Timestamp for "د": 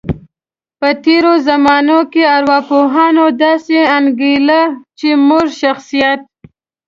5.51-5.57